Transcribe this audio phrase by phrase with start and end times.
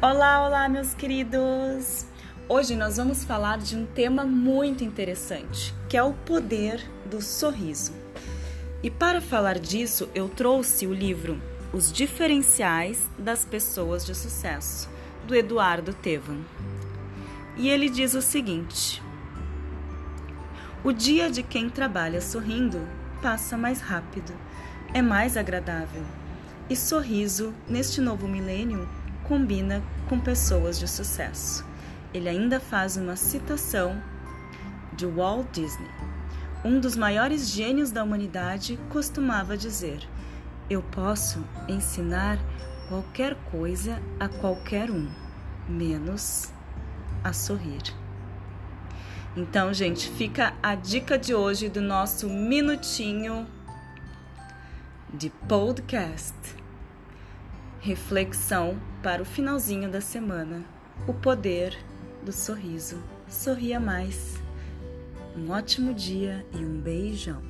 [0.00, 2.06] Olá, olá, meus queridos!
[2.48, 7.92] Hoje nós vamos falar de um tema muito interessante, que é o poder do sorriso.
[8.80, 11.42] E para falar disso, eu trouxe o livro
[11.72, 14.88] Os Diferenciais das Pessoas de Sucesso,
[15.26, 16.42] do Eduardo Tevan.
[17.56, 19.02] E ele diz o seguinte:
[20.84, 22.86] O dia de quem trabalha sorrindo
[23.20, 24.32] passa mais rápido,
[24.94, 26.04] é mais agradável.
[26.70, 28.88] E sorriso, neste novo milênio,
[29.28, 31.64] combina com pessoas de sucesso.
[32.14, 34.02] Ele ainda faz uma citação
[34.94, 35.90] de Walt Disney.
[36.64, 40.00] Um dos maiores gênios da humanidade costumava dizer:
[40.68, 42.38] Eu posso ensinar
[42.88, 45.08] qualquer coisa a qualquer um,
[45.68, 46.50] menos
[47.22, 47.82] a sorrir.
[49.36, 53.46] Então, gente, fica a dica de hoje do nosso minutinho
[55.12, 56.34] de podcast
[57.80, 60.64] Reflexão para o finalzinho da semana.
[61.06, 61.78] O poder
[62.24, 63.00] do sorriso.
[63.28, 64.36] Sorria mais.
[65.36, 67.40] Um ótimo dia e um beijão.